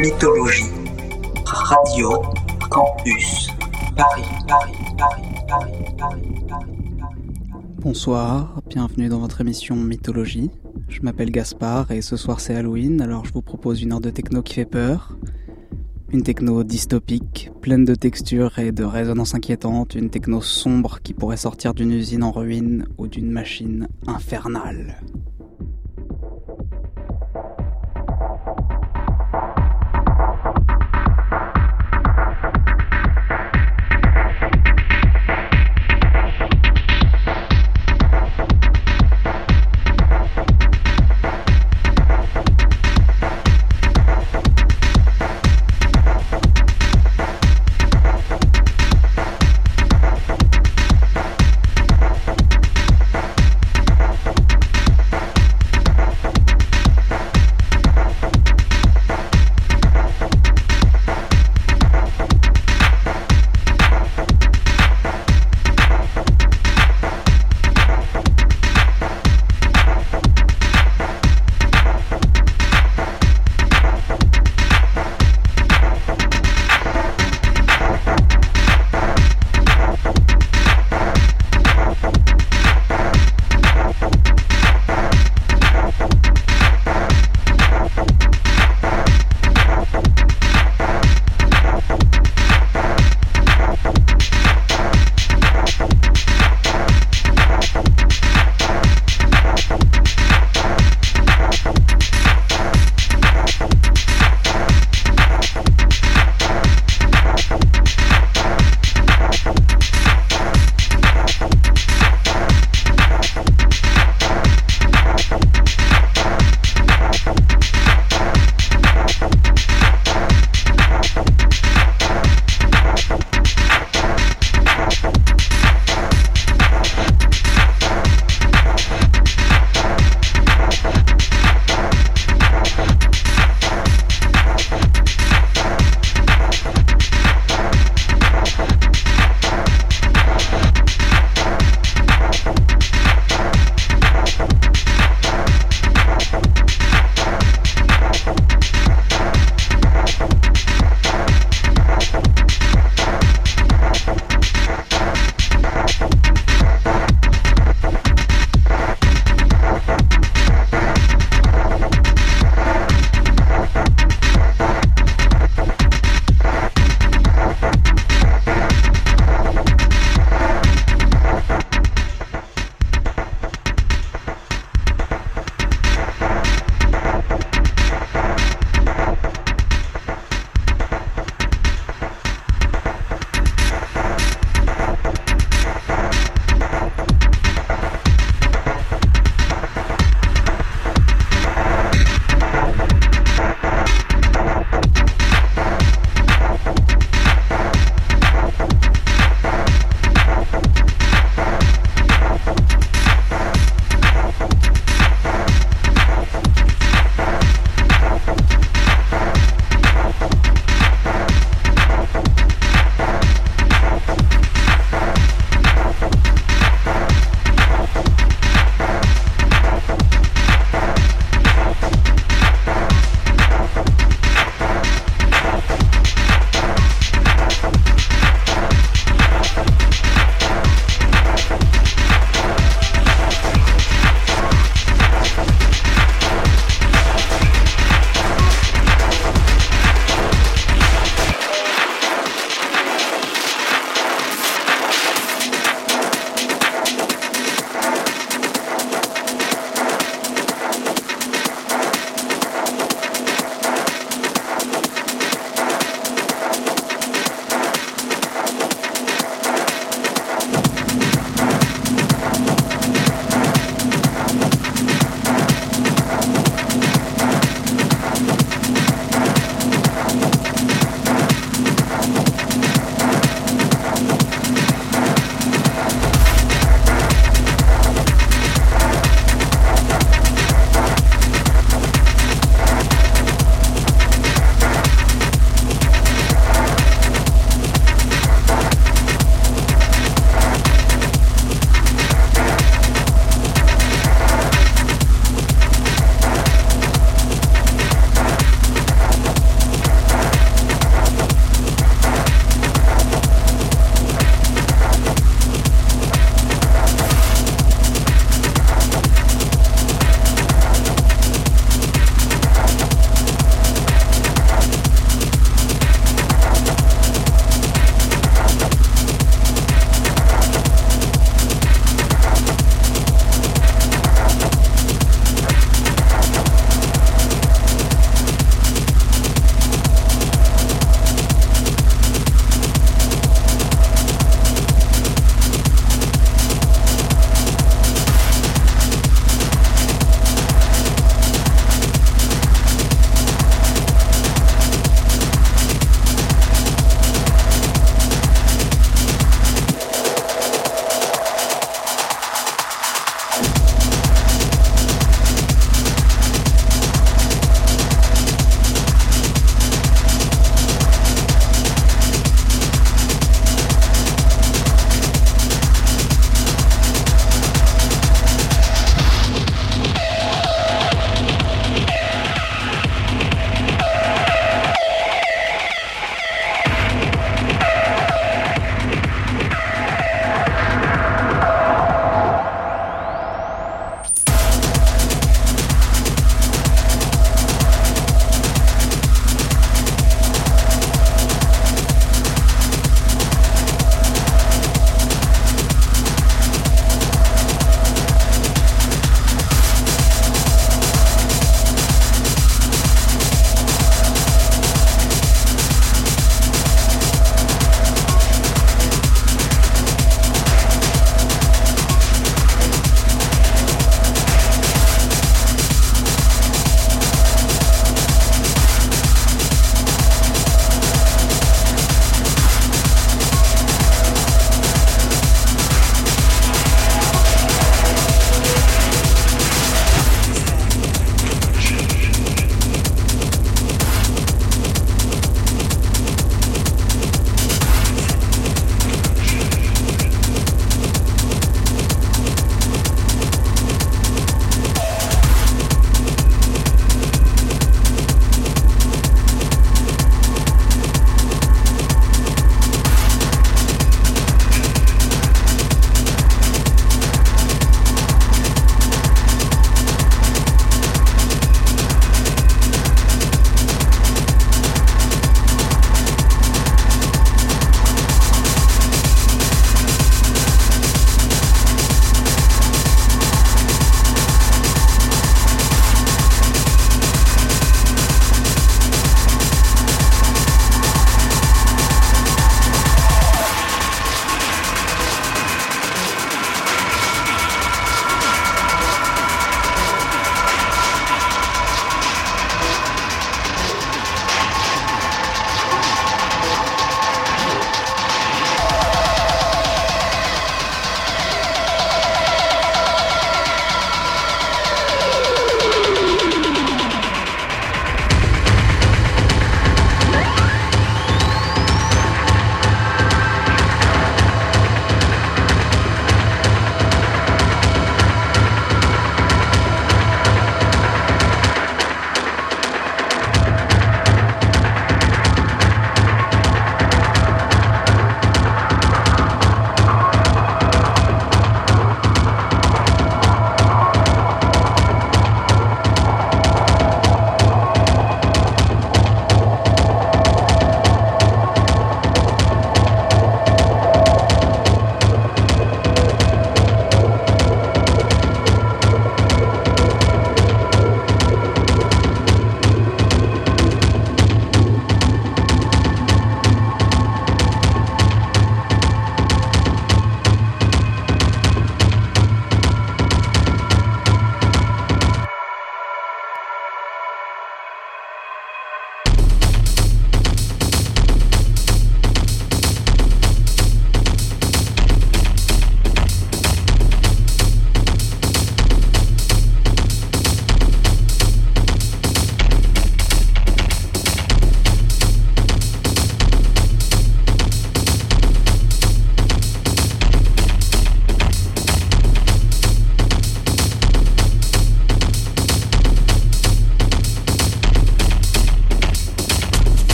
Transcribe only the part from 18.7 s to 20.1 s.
de résonances inquiétantes, une